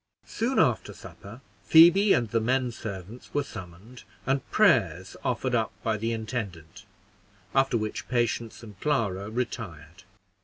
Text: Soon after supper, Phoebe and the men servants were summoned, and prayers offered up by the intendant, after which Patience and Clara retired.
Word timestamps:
Soon 0.25 0.57
after 0.57 0.93
supper, 0.93 1.41
Phoebe 1.63 2.11
and 2.11 2.27
the 2.31 2.39
men 2.41 2.71
servants 2.71 3.35
were 3.35 3.43
summoned, 3.43 4.01
and 4.25 4.49
prayers 4.49 5.15
offered 5.23 5.53
up 5.53 5.71
by 5.83 5.95
the 5.95 6.11
intendant, 6.11 6.85
after 7.53 7.77
which 7.77 8.07
Patience 8.07 8.63
and 8.63 8.79
Clara 8.79 9.29
retired. 9.29 10.01